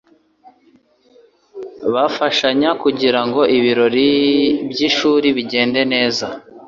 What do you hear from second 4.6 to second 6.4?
byishuri bigende neza